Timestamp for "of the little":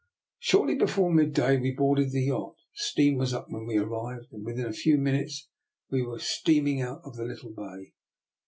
7.05-7.51